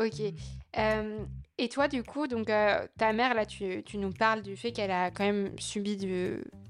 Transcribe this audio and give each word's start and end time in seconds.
Ok. 0.00 0.34
Euh, 0.78 1.26
et 1.60 1.68
toi, 1.68 1.88
du 1.88 2.02
coup, 2.02 2.26
donc 2.26 2.48
euh, 2.48 2.86
ta 2.96 3.12
mère, 3.12 3.34
là, 3.34 3.44
tu, 3.44 3.82
tu, 3.84 3.98
nous 3.98 4.12
parles 4.12 4.40
du 4.40 4.56
fait 4.56 4.72
qu'elle 4.72 4.90
a 4.90 5.10
quand 5.10 5.24
même 5.24 5.50
subi 5.58 5.98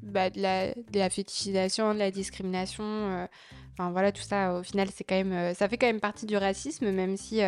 bah, 0.03 0.31
de, 0.31 0.43
la, 0.43 0.75
de, 0.75 1.09
fétichisation, 1.09 1.95
de 1.95 2.01
la 2.01 2.11
discrimination. 2.11 2.83
Euh, 2.83 3.27
enfin, 3.73 3.93
voilà, 3.93 4.11
tout 4.11 4.23
ça, 4.23 4.55
au 4.55 4.65
final, 4.65 4.89
c'est 4.93 5.05
quand 5.05 5.15
même, 5.15 5.55
ça 5.55 5.69
fait 5.69 5.79
quand 5.79 5.87
même 5.87 6.01
partie 6.01 6.27
du 6.27 6.37
racisme, 6.37 6.91
même 6.91 7.17
si 7.17 7.41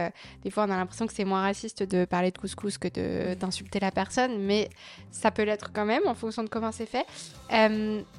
des 0.44 0.50
fois, 0.52 0.66
on 0.68 0.70
a 0.70 0.76
l'impression 0.76 1.08
que 1.08 1.12
c'est 1.12 1.24
moins 1.24 1.42
raciste 1.42 1.82
de 1.82 2.04
parler 2.04 2.30
de 2.30 2.38
couscous 2.38 2.78
que 2.78 3.34
d'insulter 3.34 3.80
la 3.80 3.90
personne, 3.90 4.38
mais 4.38 4.70
ça 5.10 5.32
peut 5.32 5.42
l'être 5.42 5.72
quand 5.72 5.84
même 5.84 6.06
en 6.06 6.14
fonction 6.14 6.44
de 6.44 6.48
comment 6.48 6.70
c'est 6.70 6.86
fait. 6.86 7.06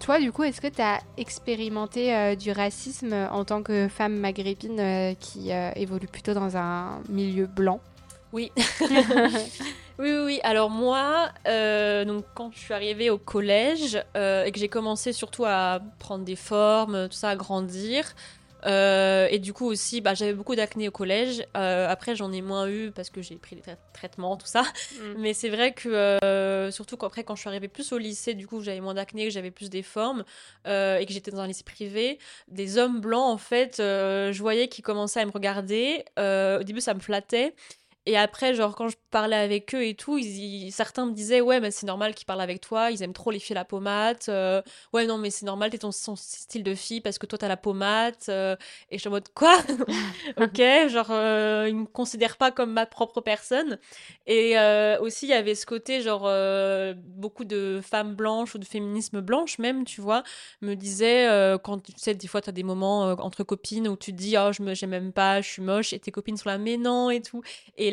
toi, 0.02 0.20
du 0.20 0.34
coup, 0.34 0.44
est-ce 0.44 0.60
que 0.60 0.68
tu 0.68 0.82
as 0.82 1.00
expérimenté 1.16 2.36
du 2.36 2.52
racisme 2.52 3.14
en 3.32 3.46
tant 3.46 3.64
que 3.64 3.88
femme 3.88 4.18
maghrébine 4.18 5.16
qui 5.18 5.52
évolue 5.78 6.08
plutôt 6.08 6.34
dans 6.34 6.58
un 6.58 7.02
milieu 7.08 7.48
blanc? 7.48 7.80
oui. 8.34 8.52
oui, 10.00 10.12
oui, 10.26 10.40
Alors 10.42 10.72
moi, 10.72 11.30
euh, 11.48 12.04
donc 12.04 12.26
quand 12.34 12.52
je 12.52 12.58
suis 12.58 12.74
arrivée 12.74 13.12
au 13.12 13.20
collège 13.20 14.04
euh, 14.18 14.44
et 14.44 14.52
que 14.52 14.60
j'ai 14.60 14.70
commencé 14.70 15.14
surtout 15.14 15.46
à 15.46 15.82
prendre 16.00 16.26
des 16.26 16.36
formes, 16.36 17.10
tout 17.10 17.16
ça, 17.16 17.30
à 17.30 17.36
grandir. 17.36 18.16
Euh, 18.66 19.28
et 19.30 19.40
du 19.40 19.52
coup 19.52 19.66
aussi, 19.66 20.00
bah, 20.00 20.16
j'avais 20.16 20.34
beaucoup 20.34 20.56
d'acné 20.56 20.88
au 20.88 20.92
collège. 20.92 21.46
après, 21.54 22.16
j'en 22.16 22.32
ai 22.32 22.42
moins 22.42 22.68
eu 22.68 22.90
parce 22.90 23.12
que 23.12 23.22
j'ai 23.22 23.36
pris 23.36 23.56
des 23.56 23.62
traitements, 23.94 24.36
tout 24.36 24.48
ça. 24.48 24.64
Mm. 24.64 25.14
Mais 25.20 25.34
c'est 25.36 25.50
vrai 25.50 25.74
que 25.74 26.18
surtout 26.72 26.98
qu'après, 26.98 27.24
quand 27.24 27.36
je 27.36 27.42
suis 27.42 27.50
arrivée 27.50 27.68
plus 27.68 27.92
au 27.92 28.00
lycée, 28.00 28.34
du 28.34 28.48
coup, 28.48 28.62
j'avais 28.64 28.82
moins 28.82 28.96
d'acné, 28.96 29.26
que 29.26 29.32
j'avais 29.32 29.52
plus 29.52 29.70
des 29.70 29.84
formes 29.84 30.24
et 30.66 31.06
que 31.08 31.14
j'étais 31.14 31.30
dans 31.30 31.42
un 31.42 31.48
lycée 31.48 31.64
privé, 31.64 32.18
des 32.48 32.80
hommes 32.80 33.00
blancs, 33.00 33.30
en 33.32 33.38
fait, 33.38 33.76
je 33.78 34.40
voyais 34.40 34.70
qu'ils 34.70 34.84
commençaient 34.84 35.20
à 35.20 35.26
me 35.28 35.32
regarder. 35.32 36.04
au 36.18 36.64
début, 36.64 36.82
ça 36.82 36.96
me 36.96 37.00
flattait. 37.00 37.54
Et 38.06 38.18
après, 38.18 38.54
genre, 38.54 38.76
quand 38.76 38.90
je 38.90 38.98
parlais 39.12 39.38
avec 39.38 39.74
eux 39.74 39.86
et 39.86 39.96
tout, 39.96 40.18
ils, 40.18 40.72
certains 40.74 41.06
me 41.06 41.14
disaient 41.14 41.40
Ouais, 41.40 41.62
mais 41.62 41.72
c'est 41.72 41.86
normal 41.86 42.14
qu'ils 42.14 42.26
parlent 42.26 42.42
avec 42.42 42.60
toi, 42.60 42.92
ils 42.92 43.02
aiment 43.02 43.14
trop 43.14 43.32
les 43.32 43.40
filles 43.40 43.56
à 43.56 43.62
la 43.62 43.66
pommade. 43.66 44.18
Euh, 44.28 44.62
ouais, 44.92 45.06
non, 45.06 45.18
mais 45.18 45.30
c'est 45.30 45.46
normal, 45.46 45.70
t'es 45.70 45.78
ton, 45.78 45.92
style 45.92 46.64
de 46.64 46.76
fille 46.76 47.00
parce 47.00 47.18
que 47.18 47.26
toi, 47.26 47.38
t'as 47.38 47.48
la 47.48 47.56
pommade. 47.56 48.16
Euh, 48.28 48.58
et 48.92 48.98
je 48.98 49.00
suis 49.00 49.08
en 49.08 49.12
mode 49.12 49.30
Quoi? 49.34 49.58
Ok, 50.38 50.62
genre, 50.90 51.12
euh, 51.12 51.68
ils 51.70 51.76
me 51.76 51.86
considèrent 51.86 52.36
pas 52.38 52.52
comme 52.52 52.74
ma 52.74 52.86
propre 52.86 53.22
personne. 53.22 53.80
Et 54.28 54.56
aussi, 55.00 55.28
il 55.28 55.30
y 55.30 55.34
avait 55.34 55.56
ce 55.56 55.66
côté, 55.66 56.02
genre, 56.02 56.30
beaucoup 56.98 57.46
de 57.46 57.80
femmes 57.82 58.16
blanches 58.16 58.56
ou 58.56 58.58
de 58.58 58.66
féminisme 58.66 59.22
blanche, 59.22 59.60
même, 59.60 59.86
tu 59.86 60.02
vois, 60.02 60.24
me 60.62 60.76
disaient 60.76 61.58
Quand 61.64 61.80
tu 61.80 61.94
sais, 61.96 62.16
des 62.16 62.28
fois, 62.28 62.42
t'as 62.42 62.52
des 62.52 62.64
moments 62.64 63.04
entre 63.20 63.44
copines 63.44 63.88
où 63.88 63.96
tu 63.96 64.12
te 64.12 64.18
dis 64.18 64.36
Oh, 64.38 64.52
je 64.52 64.62
me, 64.62 64.74
j'aime 64.74 64.90
même 64.90 65.14
pas, 65.14 65.42
je 65.42 65.50
suis 65.50 65.62
moche, 65.62 65.94
et 65.94 66.00
tes 66.00 66.12
copines 66.12 66.36
sont 66.38 66.50
là, 66.50 66.58
mais 66.58 66.78
non, 66.78 67.10
et 67.10 67.22
tout. 67.22 67.42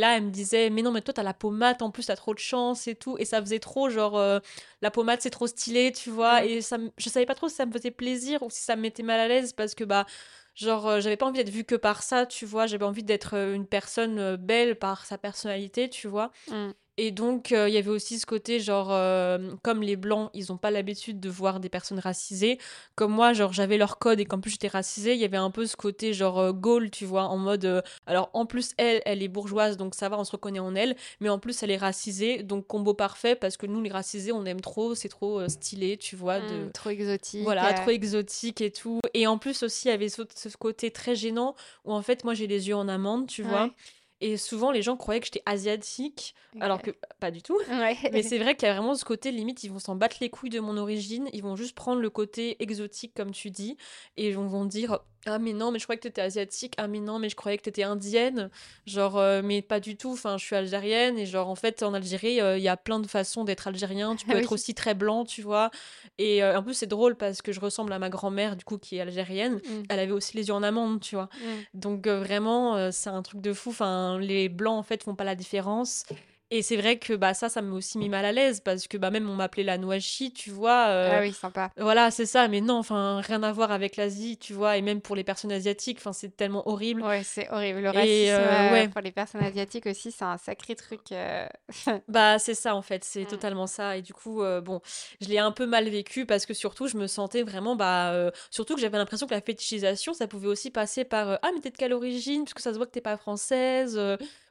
Là, 0.00 0.16
elle 0.16 0.24
me 0.24 0.30
disait, 0.30 0.70
mais 0.70 0.82
non, 0.82 0.90
mais 0.90 1.02
toi, 1.02 1.14
t'as 1.14 1.22
la 1.22 1.34
pommade, 1.34 1.80
en 1.82 1.90
plus, 1.90 2.06
t'as 2.06 2.16
trop 2.16 2.34
de 2.34 2.38
chance 2.38 2.88
et 2.88 2.94
tout. 2.94 3.16
Et 3.18 3.24
ça 3.24 3.40
faisait 3.40 3.60
trop, 3.60 3.88
genre, 3.90 4.18
euh, 4.18 4.40
la 4.82 4.90
pommade, 4.90 5.20
c'est 5.20 5.30
trop 5.30 5.46
stylé, 5.46 5.92
tu 5.92 6.10
vois. 6.10 6.44
Et 6.44 6.60
ça, 6.62 6.78
je 6.98 7.08
savais 7.08 7.26
pas 7.26 7.34
trop 7.34 7.48
si 7.48 7.54
ça 7.54 7.66
me 7.66 7.72
faisait 7.72 7.90
plaisir 7.90 8.42
ou 8.42 8.50
si 8.50 8.62
ça 8.62 8.76
me 8.76 8.82
mettait 8.82 9.02
mal 9.02 9.20
à 9.20 9.28
l'aise 9.28 9.52
parce 9.52 9.74
que, 9.74 9.84
bah, 9.84 10.06
genre, 10.54 10.88
euh, 10.88 11.00
j'avais 11.00 11.16
pas 11.16 11.26
envie 11.26 11.38
d'être 11.38 11.52
vue 11.52 11.64
que 11.64 11.76
par 11.76 12.02
ça, 12.02 12.26
tu 12.26 12.46
vois. 12.46 12.66
J'avais 12.66 12.84
envie 12.84 13.04
d'être 13.04 13.36
euh, 13.36 13.54
une 13.54 13.66
personne 13.66 14.36
belle 14.36 14.76
par 14.76 15.04
sa 15.04 15.18
personnalité, 15.18 15.88
tu 15.88 16.08
vois. 16.08 16.32
Mmh. 16.48 16.70
Et 17.02 17.12
donc, 17.12 17.52
euh, 17.52 17.66
il 17.66 17.74
y 17.74 17.78
avait 17.78 17.88
aussi 17.88 18.18
ce 18.18 18.26
côté, 18.26 18.60
genre, 18.60 18.88
euh, 18.90 19.38
comme 19.62 19.80
les 19.80 19.96
blancs, 19.96 20.28
ils 20.34 20.44
n'ont 20.50 20.58
pas 20.58 20.70
l'habitude 20.70 21.18
de 21.18 21.30
voir 21.30 21.58
des 21.58 21.70
personnes 21.70 21.98
racisées, 21.98 22.58
comme 22.94 23.10
moi, 23.10 23.32
genre, 23.32 23.54
j'avais 23.54 23.78
leur 23.78 23.98
code 23.98 24.20
et 24.20 24.26
qu'en 24.26 24.38
plus 24.38 24.50
j'étais 24.50 24.68
racisée, 24.68 25.14
il 25.14 25.18
y 25.18 25.24
avait 25.24 25.38
un 25.38 25.50
peu 25.50 25.64
ce 25.64 25.76
côté, 25.76 26.12
genre, 26.12 26.38
euh, 26.38 26.88
tu 26.92 27.06
vois, 27.06 27.22
en 27.22 27.38
mode. 27.38 27.82
alors, 28.06 28.28
en 28.34 28.44
plus, 28.44 28.72
elle, 28.76 29.00
elle 29.06 29.22
est 29.22 29.28
bourgeoise, 29.28 29.78
donc 29.78 29.94
ça 29.94 30.10
va, 30.10 30.18
on 30.18 30.24
se 30.24 30.32
reconnaît 30.32 30.58
en 30.58 30.74
elle, 30.74 30.94
mais 31.20 31.30
en 31.30 31.38
plus, 31.38 31.62
elle 31.62 31.70
est 31.70 31.78
racisée, 31.78 32.42
donc 32.42 32.66
combo 32.66 32.92
parfait, 32.92 33.34
parce 33.34 33.56
que 33.56 33.64
nous, 33.64 33.80
les 33.80 33.90
racisés, 33.90 34.32
on 34.32 34.44
aime 34.44 34.60
trop, 34.60 34.94
c'est 34.94 35.08
trop 35.08 35.48
stylé, 35.48 35.96
tu 35.96 36.16
vois. 36.16 36.40
De... 36.40 36.66
Mmh, 36.66 36.72
trop 36.72 36.90
exotique. 36.90 37.44
Voilà, 37.44 37.72
trop 37.72 37.92
exotique 37.92 38.60
et 38.60 38.70
tout. 38.70 39.00
Et 39.14 39.26
en 39.26 39.38
plus, 39.38 39.62
aussi, 39.62 39.88
il 39.88 39.90
y 39.90 39.94
avait 39.94 40.10
ce, 40.10 40.20
côté 40.58 40.90
très 40.90 41.14
gênant, 41.14 41.54
où 41.86 41.94
en 41.94 42.02
fait, 42.02 42.24
moi, 42.24 42.34
j'ai 42.34 42.46
les 42.46 42.68
yeux 42.68 42.76
en 42.76 42.88
amande, 42.88 43.26
tu 43.26 43.42
vois. 43.42 43.70
Et 44.20 44.36
souvent, 44.36 44.70
les 44.70 44.82
gens 44.82 44.96
croyaient 44.96 45.20
que 45.20 45.26
j'étais 45.26 45.42
asiatique, 45.46 46.34
alors 46.60 46.82
que 46.82 46.90
pas 47.20 47.30
du 47.30 47.42
tout. 47.42 47.58
Mais 48.12 48.22
c'est 48.22 48.38
vrai 48.38 48.54
qu'il 48.54 48.68
y 48.68 48.70
a 48.70 48.74
vraiment 48.74 48.94
ce 48.94 49.04
côté 49.04 49.32
limite, 49.32 49.64
ils 49.64 49.70
vont 49.70 49.78
s'en 49.78 49.96
battre 49.96 50.16
les 50.20 50.28
couilles 50.30 50.50
de 50.50 50.60
mon 50.60 50.76
origine, 50.76 51.28
ils 51.32 51.42
vont 51.42 51.56
juste 51.56 51.74
prendre 51.74 52.00
le 52.00 52.10
côté 52.10 52.62
exotique, 52.62 53.14
comme 53.14 53.30
tu 53.30 53.50
dis, 53.50 53.76
et 54.16 54.28
ils 54.28 54.34
vont 54.36 54.64
dire 54.66 55.00
ah 55.26 55.38
mais 55.38 55.52
non 55.52 55.70
mais 55.70 55.78
je 55.78 55.84
croyais 55.84 55.98
que 55.98 56.04
t'étais 56.04 56.22
asiatique. 56.22 56.74
Ah 56.78 56.88
mais 56.88 57.00
non 57.00 57.18
mais 57.18 57.28
je 57.28 57.36
croyais 57.36 57.58
que 57.58 57.62
t'étais 57.62 57.82
indienne. 57.82 58.50
Genre 58.86 59.18
euh, 59.18 59.42
mais 59.44 59.60
pas 59.60 59.78
du 59.78 59.96
tout. 59.96 60.12
Enfin 60.12 60.38
je 60.38 60.44
suis 60.44 60.56
algérienne 60.56 61.18
et 61.18 61.26
genre 61.26 61.48
en 61.48 61.54
fait 61.54 61.82
en 61.82 61.92
Algérie 61.92 62.40
euh, 62.40 62.56
il 62.56 62.62
y 62.62 62.68
a 62.68 62.76
plein 62.76 63.00
de 63.00 63.06
façons 63.06 63.44
d'être 63.44 63.68
algérien. 63.68 64.16
Tu 64.16 64.26
peux 64.26 64.36
être 64.36 64.52
aussi 64.52 64.74
très 64.74 64.94
blanc 64.94 65.24
tu 65.24 65.42
vois. 65.42 65.70
Et 66.18 66.42
euh, 66.42 66.58
en 66.58 66.62
plus 66.62 66.74
c'est 66.74 66.86
drôle 66.86 67.16
parce 67.16 67.42
que 67.42 67.52
je 67.52 67.60
ressemble 67.60 67.92
à 67.92 67.98
ma 67.98 68.08
grand-mère 68.08 68.56
du 68.56 68.64
coup 68.64 68.78
qui 68.78 68.96
est 68.96 69.00
algérienne. 69.00 69.56
Mmh. 69.56 69.82
elle 69.88 69.98
avait 69.98 70.12
aussi 70.12 70.36
les 70.36 70.48
yeux 70.48 70.54
en 70.54 70.62
amande 70.62 71.00
tu 71.00 71.16
vois. 71.16 71.28
Mmh. 71.34 71.78
donc 71.78 72.08
vraiment 72.08 72.90
c'est 72.90 73.10
un 73.10 73.22
truc 73.22 73.40
de 73.40 73.52
fou. 73.52 73.70
Enfin 73.70 74.18
les 74.18 74.48
blancs 74.48 74.78
en 74.78 74.82
fait 74.82 75.02
font 75.02 75.14
pas 75.14 75.24
la 75.24 75.34
différence 75.34 76.04
et 76.52 76.62
c'est 76.62 76.76
vrai 76.76 76.98
que 76.98 77.12
bah 77.12 77.32
ça, 77.32 77.48
ça 77.48 77.62
m'a 77.62 77.76
aussi 77.76 77.96
mis 77.96 78.08
mal 78.08 78.24
à 78.24 78.32
l'aise 78.32 78.58
parce 78.60 78.88
que 78.88 78.96
bah 78.96 79.10
même 79.10 79.30
on 79.30 79.36
m'appelait 79.36 79.62
la 79.62 79.78
Noachi, 79.78 80.32
tu 80.32 80.50
vois. 80.50 80.88
Euh, 80.88 81.10
ah 81.12 81.20
oui, 81.20 81.32
sympa. 81.32 81.70
Voilà, 81.76 82.10
c'est 82.10 82.26
ça. 82.26 82.48
Mais 82.48 82.60
non, 82.60 82.78
enfin 82.78 83.20
rien 83.20 83.44
à 83.44 83.52
voir 83.52 83.70
avec 83.70 83.96
l'Asie, 83.96 84.36
tu 84.36 84.52
vois. 84.52 84.76
Et 84.76 84.82
même 84.82 85.00
pour 85.00 85.14
les 85.14 85.22
personnes 85.22 85.52
asiatiques, 85.52 85.98
enfin 85.98 86.12
c'est 86.12 86.36
tellement 86.36 86.68
horrible. 86.68 87.02
Ouais, 87.02 87.22
c'est 87.22 87.48
horrible. 87.50 87.78
Le 87.80 87.90
racisme 87.90 88.32
euh, 88.32 88.72
ouais. 88.72 88.88
pour 88.88 89.00
les 89.00 89.12
personnes 89.12 89.44
asiatiques 89.44 89.86
aussi, 89.86 90.10
c'est 90.10 90.24
un 90.24 90.38
sacré 90.38 90.74
truc. 90.74 91.12
Euh. 91.12 91.46
bah 92.08 92.40
c'est 92.40 92.54
ça 92.54 92.74
en 92.74 92.82
fait, 92.82 93.04
c'est 93.04 93.22
mm. 93.22 93.26
totalement 93.26 93.68
ça. 93.68 93.96
Et 93.96 94.02
du 94.02 94.12
coup, 94.12 94.42
bon, 94.62 94.80
je 95.20 95.28
l'ai 95.28 95.38
un 95.38 95.52
peu 95.52 95.66
mal 95.66 95.88
vécu 95.88 96.26
parce 96.26 96.46
que 96.46 96.54
surtout 96.54 96.88
je 96.88 96.96
me 96.96 97.06
sentais 97.06 97.44
vraiment 97.44 97.76
bah 97.76 98.12
surtout 98.50 98.74
que 98.74 98.80
j'avais 98.80 98.98
l'impression 98.98 99.28
que 99.28 99.34
la 99.34 99.40
fétichisation, 99.40 100.14
ça 100.14 100.26
pouvait 100.26 100.48
aussi 100.48 100.72
passer 100.72 101.04
par 101.04 101.38
ah 101.42 101.50
mais 101.54 101.60
t'es 101.60 101.70
de 101.70 101.76
quelle 101.76 101.92
origine? 101.92 102.42
Puisque 102.42 102.60
ça 102.60 102.72
se 102.72 102.76
voit 102.76 102.86
que 102.86 102.92
t'es 102.92 103.00
pas 103.00 103.16
française 103.16 104.00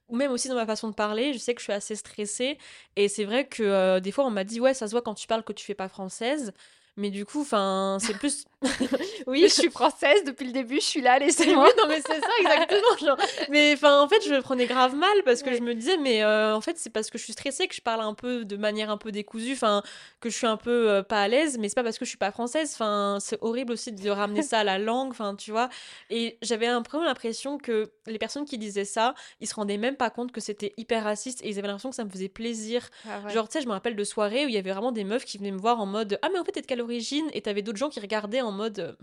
ou 0.10 0.16
même 0.16 0.32
aussi 0.32 0.48
dans 0.48 0.56
ma 0.56 0.66
façon 0.66 0.90
de 0.90 0.96
parler, 0.96 1.34
je 1.34 1.38
sais 1.40 1.54
que 1.54 1.62
je 1.62 1.66
suis 1.66 1.74
assez 1.74 1.96
stressée. 1.96 2.58
Et 2.96 3.08
c'est 3.08 3.26
vrai 3.26 3.48
que 3.48 3.64
euh, 3.64 4.00
des 4.00 4.12
fois, 4.12 4.26
on 4.26 4.32
m'a 4.32 4.44
dit, 4.44 4.60
ouais, 4.60 4.74
ça 4.74 4.88
se 4.88 4.92
voit 4.92 5.02
quand 5.02 5.16
tu 5.16 5.28
parles 5.28 5.44
que 5.44 5.54
tu 5.54 5.66
fais 5.66 5.76
pas 5.76 5.90
française. 5.90 6.54
Mais 6.98 7.12
du 7.12 7.26
coup, 7.26 7.42
enfin, 7.42 7.98
c'est 8.02 8.18
plus. 8.18 8.46
oui, 9.28 9.44
je 9.44 9.54
suis 9.54 9.70
française 9.70 10.24
depuis 10.26 10.46
le 10.46 10.52
début, 10.52 10.76
je 10.76 10.86
suis 10.86 11.02
là, 11.02 11.18
laissez-moi. 11.18 11.66
oui, 11.66 11.72
non, 11.78 11.88
mais 11.88 12.02
c'est 12.06 12.20
ça, 12.20 12.28
exactement. 12.40 12.98
genre. 13.00 13.18
Mais 13.50 13.74
enfin, 13.74 14.02
en 14.02 14.10
fait, 14.10 14.22
je 14.26 14.34
me 14.34 14.42
prenais 14.42 14.66
grave 14.66 14.96
mal 14.96 15.24
parce 15.24 15.44
que 15.44 15.56
je 15.56 15.62
me 15.62 15.74
disais, 15.74 15.98
mais 15.98 16.24
euh, 16.24 16.56
en 16.56 16.62
fait, 16.62 16.78
c'est 16.78 16.90
parce 16.90 17.10
que 17.10 17.18
je 17.18 17.24
suis 17.24 17.34
stressée 17.34 17.68
que 17.68 17.76
je 17.76 17.82
parle 17.82 18.02
un 18.02 18.14
peu 18.14 18.46
de 18.46 18.58
manière 18.58 18.90
un 18.90 18.98
peu 18.98 19.12
décousue, 19.12 19.54
enfin, 19.54 19.82
que 20.20 20.30
je 20.30 20.36
suis 20.36 20.48
un 20.48 20.58
peu 20.58 20.90
euh, 20.90 21.04
pas 21.04 21.22
à 21.22 21.28
l'aise, 21.28 21.58
mais 21.58 21.70
c'est 21.70 21.76
pas 21.76 21.84
parce 21.84 21.98
que 21.98 22.06
je 22.06 22.10
suis 22.10 22.18
pas 22.18 22.32
française. 22.32 22.72
Enfin, 22.74 23.18
c'est 23.22 23.38
horrible 23.42 23.74
aussi 23.74 23.92
de 23.92 24.10
ramener 24.10 24.42
ça 24.42 24.60
à 24.60 24.64
la 24.64 24.78
langue, 24.78 25.12
enfin, 25.12 25.36
tu 25.36 25.52
vois. 25.52 25.70
Et 26.10 26.38
j'avais 26.42 26.68
un 26.68 26.82
peu 26.82 27.04
l'impression 27.04 27.58
que 27.58 27.92
les 28.08 28.20
personnes 28.20 28.46
qui 28.46 28.58
disaient 28.58 28.86
ça, 28.86 29.16
ils 29.40 29.48
se 29.48 29.56
rendaient 29.56 29.78
même 29.78 29.96
pas 29.96 30.10
compte 30.10 30.32
que 30.32 30.42
c'était 30.42 30.74
hyper 30.78 31.04
raciste 31.04 31.44
et 31.44 31.50
ils 31.50 31.60
avaient 31.60 31.68
l'impression 31.68 31.90
que 31.90 31.96
ça 31.96 32.04
me 32.04 32.10
faisait 32.10 32.30
plaisir. 32.30 32.90
Ah 33.08 33.28
genre, 33.30 33.48
tu 33.48 33.54
sais, 33.54 33.62
je 33.64 33.68
me 33.68 33.74
rappelle 33.74 33.96
de 33.96 34.04
soirées 34.04 34.46
où 34.46 34.50
il 34.50 34.54
y 34.54 34.58
avait 34.58 34.72
vraiment 34.72 34.92
des 34.92 35.04
meufs 35.04 35.26
qui 35.26 35.38
venaient 35.38 35.52
me 35.52 35.60
voir 35.60 35.80
en 35.80 35.86
mode, 35.86 36.20
ah, 36.22 36.28
mais 36.32 36.40
en 36.40 36.44
fait, 36.44 36.52
t'es 36.52 36.62
de 36.62 36.68
quelle 36.68 36.82
origine? 36.82 37.30
Et 37.34 37.42
t'avais 37.42 37.62
d'autres 37.62 37.78
gens 37.78 37.90
qui 37.90 38.00
regardaient 38.00 38.42
en 38.42 38.49
mode 38.52 38.80
euh, 38.80 38.94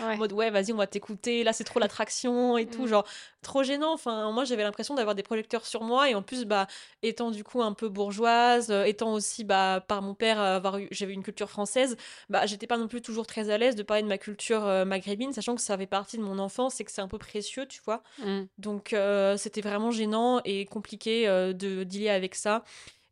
Ouais. 0.00 0.14
En 0.14 0.16
mode, 0.16 0.32
ouais, 0.32 0.50
vas-y, 0.50 0.72
on 0.72 0.76
va 0.76 0.86
t'écouter, 0.86 1.44
là, 1.44 1.52
c'est 1.52 1.64
trop 1.64 1.78
l'attraction 1.80 2.58
et 2.58 2.66
tout, 2.66 2.84
mm. 2.84 2.88
genre, 2.88 3.06
trop 3.42 3.62
gênant. 3.62 3.92
Enfin, 3.92 4.32
moi, 4.32 4.44
j'avais 4.44 4.62
l'impression 4.62 4.94
d'avoir 4.94 5.14
des 5.14 5.22
projecteurs 5.22 5.66
sur 5.66 5.82
moi, 5.82 6.10
et 6.10 6.14
en 6.14 6.22
plus, 6.22 6.44
bah, 6.44 6.66
étant 7.02 7.30
du 7.30 7.44
coup 7.44 7.62
un 7.62 7.72
peu 7.72 7.88
bourgeoise, 7.88 8.70
euh, 8.70 8.84
étant 8.84 9.12
aussi, 9.12 9.44
bah, 9.44 9.84
par 9.86 10.02
mon 10.02 10.14
père, 10.14 10.40
avoir 10.40 10.78
eu, 10.78 10.88
j'avais 10.90 11.12
une 11.12 11.22
culture 11.22 11.50
française, 11.50 11.96
bah, 12.28 12.46
j'étais 12.46 12.66
pas 12.66 12.78
non 12.78 12.88
plus 12.88 13.02
toujours 13.02 13.26
très 13.26 13.50
à 13.50 13.58
l'aise 13.58 13.76
de 13.76 13.82
parler 13.82 14.02
de 14.02 14.08
ma 14.08 14.18
culture 14.18 14.66
euh, 14.66 14.84
maghrébine, 14.84 15.32
sachant 15.32 15.54
que 15.54 15.62
ça 15.62 15.78
fait 15.78 15.86
partie 15.86 16.16
de 16.16 16.22
mon 16.22 16.38
enfance 16.38 16.80
et 16.80 16.84
que 16.84 16.90
c'est 16.90 17.02
un 17.02 17.08
peu 17.08 17.18
précieux, 17.18 17.66
tu 17.66 17.80
vois. 17.84 18.02
Mm. 18.18 18.42
Donc, 18.58 18.92
euh, 18.92 19.36
c'était 19.36 19.60
vraiment 19.60 19.90
gênant 19.90 20.40
et 20.44 20.66
compliqué 20.66 21.26
de 21.26 21.84
dealer 21.84 22.10
avec 22.10 22.34
ça. 22.34 22.64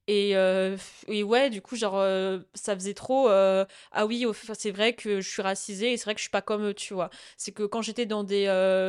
Et, 0.09 0.37
euh, 0.37 0.77
et, 1.07 1.23
ouais, 1.23 1.49
du 1.49 1.63
coup, 1.63 1.77
genre, 1.77 1.97
euh, 1.97 2.41
ça 2.55 2.75
faisait 2.75 2.95
trop. 2.95 3.29
Euh, 3.29 3.65
ah 3.93 4.05
oui, 4.05 4.27
c'est 4.55 4.73
vrai 4.73 4.95
que 4.95 5.21
je 5.21 5.29
suis 5.29 5.43
racisée 5.43 5.93
et 5.93 5.97
c'est 5.97 6.05
vrai 6.05 6.15
que 6.15 6.19
je 6.19 6.25
suis 6.25 6.31
pas 6.31 6.43
comme 6.43 6.65
eux, 6.67 6.75
tu 6.75 6.93
vois. 6.93 7.09
C'est 7.37 7.53
que 7.53 7.63
quand 7.63 7.83
j'étais 7.83 8.07
dans 8.07 8.25
des 8.25 8.47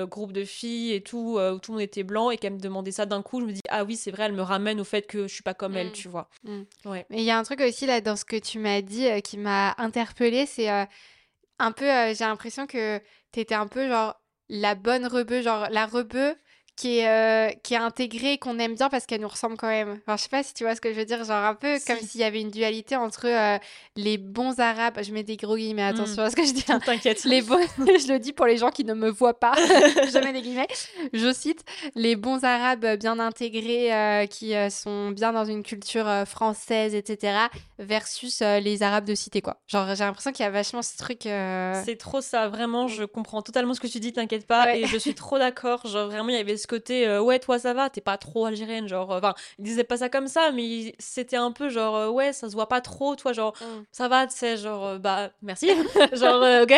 groupes 0.10 0.34
de 0.34 0.44
filles 0.44 0.94
et 0.94 1.02
tout, 1.02 1.38
où 1.38 1.60
tout 1.60 1.72
le 1.72 1.78
monde 1.78 1.82
était 1.82 2.04
blanc 2.04 2.32
et 2.32 2.38
qu'elles 2.38 2.54
me 2.54 2.60
demandaient 2.60 2.92
ça 2.92 3.06
d'un 3.06 3.22
coup, 3.22 3.42
je 3.42 3.46
me 3.46 3.52
dis, 3.52 3.62
ah 3.70 3.84
oui, 3.84 3.96
c'est 3.96 4.12
vrai, 4.12 4.24
elle 4.24 4.34
me 4.34 4.42
ramène 4.42 4.82
au 4.82 4.84
fait 4.84 5.06
que 5.06 5.28
je 5.28 5.34
suis 5.34 5.44
pas 5.44 5.54
comme 5.54 5.78
elle, 5.78 5.90
mmh. 5.90 5.94
tu 5.94 6.08
vois. 6.08 6.30
Mmh. 6.44 6.62
Ouais. 6.86 7.06
Mais 7.10 7.18
il 7.18 7.26
y 7.26 7.32
a 7.32 7.38
un 7.38 7.44
truc 7.44 7.62
aussi 7.62 7.86
là 7.86 8.02
dans 8.02 8.16
ce 8.16 8.26
que 8.26 8.38
tu 8.38 8.58
m'as 8.58 8.82
dit 8.82 9.08
qui 9.22 9.38
m'a 9.38 9.76
interpellée, 9.78 10.46
c'est 10.48 10.70
un 10.70 11.72
peu, 11.72 11.86
j'ai 11.86 12.26
l'impression 12.26 12.66
que 12.66 13.00
t'étais 13.32 13.56
un 13.56 13.68
peu 13.68 13.88
genre 13.88 14.20
la 14.50 14.76
bonne 14.76 15.06
rebeu, 15.06 15.42
genre 15.42 15.68
la 15.70 15.86
rebeu 15.86 16.36
qui 16.76 16.98
est, 17.00 17.08
euh, 17.08 17.52
qui 17.64 17.76
est 17.76 17.78
intégrée, 17.78 18.38
qu'on 18.40 18.58
aime 18.60 18.74
bien 18.76 18.90
parce 18.90 19.06
qu'elle 19.06 19.22
nous 19.22 19.28
ressemble 19.28 19.58
quand 19.58 19.68
même. 19.68 20.00
Enfin, 20.08 20.18
je 20.18 20.24
sais 20.24 20.30
pas 20.30 20.42
si 20.44 20.54
tu 20.56 20.64
vois 20.64 20.76
ce 20.76 20.82
que 20.82 20.92
je 20.92 20.98
veux 20.98 21.06
dire, 21.06 21.24
genre 21.24 21.44
un 21.46 21.54
peu 21.56 21.78
comme 21.86 22.00
s'il 22.00 22.22
y 22.22 22.24
avait 22.24 22.42
une 22.42 22.50
dualité 22.50 22.96
entre 22.96 23.28
euh, 23.28 23.58
les 23.96 24.18
bons 24.18 24.60
arabes, 24.60 24.98
je 25.04 25.12
mets 25.14 25.24
des 25.24 25.38
gros 25.38 25.56
guillemets, 25.56 25.84
Mm. 25.84 25.96
attention 25.96 26.24
à 26.24 26.30
ce 26.32 26.36
que 26.36 26.46
je 26.46 26.54
dis, 26.54 26.66
hein. 26.70 26.80
T'inquiète. 26.84 27.24
les 27.26 27.42
bons, 27.44 27.60
je 27.78 28.12
le 28.12 28.18
dis 28.18 28.34
pour 28.34 28.46
les 28.48 28.58
gens 28.58 28.70
qui 28.72 28.84
ne 28.86 28.94
me 28.96 29.10
voient 29.10 29.40
pas, 29.40 29.54
je 29.58 30.24
mets 30.24 30.34
des 30.34 30.42
guillemets, 30.42 30.68
je 31.14 31.32
cite, 31.32 31.64
les 31.96 32.16
bons 32.16 32.44
arabes 32.44 32.98
bien 33.00 33.20
intégrés, 33.20 33.94
euh, 33.94 34.26
qui 34.26 34.56
euh, 34.56 34.70
sont 34.70 35.12
bien 35.12 35.32
dans 35.32 35.46
une 35.46 35.62
culture 35.64 36.08
française, 36.26 36.96
etc., 36.96 37.38
versus 37.80 38.42
les 38.42 38.82
arabes 38.84 39.06
de 39.06 39.16
cité, 39.16 39.42
quoi. 39.42 39.58
Genre, 39.68 39.94
j'ai 39.96 40.04
l'impression 40.04 40.32
qu'il 40.32 40.44
y 40.44 40.48
a 40.48 40.52
vachement 40.52 40.82
ce 40.82 40.98
truc... 40.98 41.20
C'est 41.24 41.98
trop 42.00 42.22
ça, 42.22 42.48
vraiment, 42.48 42.88
je 42.88 43.04
comprends 43.04 43.42
totalement 43.42 43.74
ce 43.74 43.80
que 43.80 43.88
tu 43.88 44.00
dis, 44.00 44.14
t'inquiète 44.14 44.48
pas, 44.48 44.66
Ouais. 44.66 44.82
et 44.82 44.86
je 44.88 44.98
suis 44.98 45.14
trop 45.14 45.38
d'accord, 45.38 45.86
genre 45.88 46.08
vraiment 46.08 46.30
il 46.30 46.36
y 46.36 46.40
avait 46.40 46.56
ce 46.64 46.68
côté, 46.68 47.08
euh, 47.08 47.22
ouais 47.22 47.38
toi 47.40 47.60
ça 47.60 47.74
va, 47.74 47.90
t'es 47.90 48.02
pas 48.02 48.18
trop 48.18 48.46
algérienne, 48.46 48.88
genre, 48.88 49.12
euh, 49.14 49.18
enfin, 49.20 49.36
ils 49.60 49.64
disaient 49.66 49.84
pas 49.84 49.98
ça 49.98 50.10
comme 50.10 50.28
ça, 50.28 50.52
mais 50.52 50.64
il- 50.64 50.96
c'était 51.00 51.36
un 51.38 51.52
peu 51.52 51.70
genre, 51.70 51.96
euh, 51.96 52.10
ouais 52.10 52.34
ça 52.34 52.50
se 52.50 52.54
voit 52.56 52.68
pas 52.68 52.82
trop, 52.82 53.16
toi 53.16 53.34
genre, 53.34 53.54
Mm. 53.62 53.84
ça 53.92 54.08
va, 54.08 54.26
tu 54.28 54.36
sais, 54.36 54.58
genre, 54.58 54.98
bah 55.00 55.30
merci, 55.42 55.68
genre, 56.14 56.42
ok, 56.64 56.74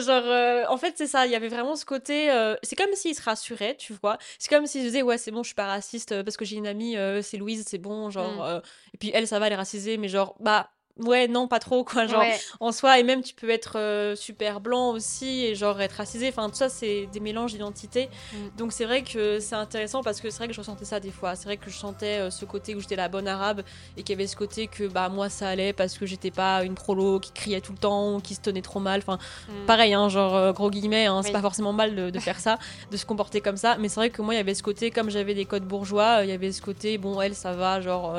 genre, 0.00 0.70
en 0.70 0.76
fait 0.78 0.94
c'est 0.96 1.06
ça, 1.06 1.26
il 1.26 1.32
y 1.32 1.34
avait 1.34 1.48
vraiment 1.48 1.76
ce 1.76 1.84
côté, 1.84 2.28
c'est 2.62 2.76
comme 2.76 2.94
s'ils 2.94 3.14
se 3.14 3.22
rassuraient, 3.22 3.76
tu 3.76 3.92
vois, 4.02 4.16
c'est 4.38 4.48
comme 4.48 4.66
s'ils 4.66 4.80
se 4.82 4.86
disaient, 4.86 5.02
ouais 5.02 5.18
c'est 5.18 5.30
bon, 5.30 5.42
je 5.42 5.48
suis 5.48 5.54
pas 5.54 5.66
raciste, 5.66 6.22
parce 6.22 6.36
que 6.36 6.44
j'ai 6.44 6.56
une 6.56 6.66
amie, 6.66 6.96
c'est 7.22 7.36
Louise, 7.36 7.64
c'est 7.68 7.78
bon, 7.78 8.10
genre, 8.10 8.44
Mm. 8.46 8.62
et 8.94 8.98
puis 8.98 9.10
elle 9.14 9.26
ça 9.28 9.38
va, 9.38 9.46
elle 9.48 9.52
est 9.52 9.56
racisée, 9.56 9.96
mais 9.98 10.08
genre, 10.08 10.34
bah... 10.40 10.70
Ouais, 10.98 11.28
non, 11.28 11.46
pas 11.46 11.58
trop, 11.58 11.84
quoi. 11.84 12.06
Genre, 12.06 12.20
Ouais. 12.20 12.38
en 12.60 12.72
soi, 12.72 12.98
et 12.98 13.02
même 13.02 13.22
tu 13.22 13.34
peux 13.34 13.50
être 13.50 13.78
euh, 13.78 14.16
super 14.16 14.60
blanc 14.60 14.92
aussi, 14.92 15.44
et 15.44 15.54
genre 15.54 15.78
être 15.82 15.92
racisé, 15.92 16.28
enfin 16.30 16.48
tout 16.48 16.54
ça 16.56 16.70
c'est 16.70 17.06
des 17.12 17.20
mélanges 17.20 17.52
d'identité. 17.52 18.08
Mm. 18.32 18.36
Donc 18.56 18.72
c'est 18.72 18.86
vrai 18.86 19.02
que 19.02 19.38
c'est 19.38 19.54
intéressant 19.56 20.02
parce 20.02 20.22
que 20.22 20.30
c'est 20.30 20.38
vrai 20.38 20.48
que 20.48 20.54
je 20.54 20.60
ressentais 20.60 20.86
ça 20.86 20.98
des 20.98 21.10
fois. 21.10 21.36
C'est 21.36 21.44
vrai 21.44 21.58
que 21.58 21.68
je 21.68 21.76
sentais 21.76 22.20
euh, 22.20 22.30
ce 22.30 22.46
côté 22.46 22.74
où 22.74 22.80
j'étais 22.80 22.96
la 22.96 23.08
bonne 23.08 23.28
arabe 23.28 23.62
et 23.98 24.02
qu'il 24.02 24.14
y 24.14 24.18
avait 24.18 24.26
ce 24.26 24.36
côté 24.36 24.68
que 24.68 24.84
bah 24.88 25.10
moi 25.10 25.28
ça 25.28 25.48
allait 25.48 25.74
parce 25.74 25.98
que 25.98 26.06
j'étais 26.06 26.30
pas 26.30 26.64
une 26.64 26.74
prolo 26.74 27.20
qui 27.20 27.32
criait 27.32 27.60
tout 27.60 27.72
le 27.72 27.78
temps, 27.78 28.18
qui 28.20 28.34
se 28.34 28.40
tenait 28.40 28.62
trop 28.62 28.80
mal. 28.80 29.00
Enfin 29.00 29.18
Mm. 29.48 29.66
pareil, 29.66 29.92
hein, 29.92 30.08
genre 30.08 30.34
euh, 30.34 30.52
gros 30.52 30.70
guillemets, 30.70 31.06
hein, 31.06 31.20
c'est 31.22 31.28
Oui. 31.28 31.32
pas 31.34 31.42
forcément 31.42 31.74
mal 31.74 31.94
de, 31.94 32.08
de 32.08 32.18
faire 32.20 32.40
ça, 32.40 32.58
de 32.90 32.96
se 32.96 33.04
comporter 33.04 33.42
comme 33.42 33.58
ça. 33.58 33.76
Mais 33.78 33.88
c'est 33.90 33.96
vrai 34.00 34.08
que 34.10 34.22
moi 34.22 34.32
il 34.32 34.38
y 34.38 34.40
avait 34.40 34.54
ce 34.54 34.62
côté, 34.62 34.90
comme 34.90 35.10
j'avais 35.10 35.34
des 35.34 35.44
codes 35.44 35.64
bourgeois, 35.64 36.20
il 36.22 36.30
y 36.30 36.32
avait 36.32 36.52
ce 36.52 36.62
côté, 36.62 36.96
bon 36.96 37.20
elle 37.20 37.34
ça 37.34 37.52
va, 37.52 37.82
genre 37.82 38.14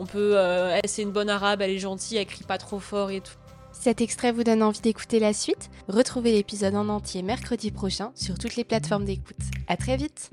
on 0.00 0.06
peut, 0.06 0.36
euh, 0.36 0.80
c'est 0.86 1.02
une 1.02 1.12
bonne 1.12 1.30
arabe, 1.30 1.60
elle 1.62 1.70
est 1.70 1.78
gentille, 1.78 2.16
elle 2.16 2.26
crie 2.26 2.44
pas 2.44 2.58
trop 2.58 2.80
fort 2.80 3.10
et 3.10 3.20
tout. 3.20 3.34
Cet 3.72 4.00
extrait 4.00 4.32
vous 4.32 4.44
donne 4.44 4.62
envie 4.62 4.80
d'écouter 4.80 5.20
la 5.20 5.32
suite? 5.32 5.70
Retrouvez 5.88 6.32
l'épisode 6.32 6.74
en 6.74 6.88
entier 6.88 7.22
mercredi 7.22 7.70
prochain 7.70 8.10
sur 8.14 8.38
toutes 8.38 8.56
les 8.56 8.64
plateformes 8.64 9.04
d'écoute. 9.04 9.36
À 9.68 9.76
très 9.76 9.96
vite 9.96 10.30